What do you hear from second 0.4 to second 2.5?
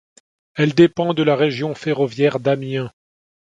Elle dépend de la région ferroviaire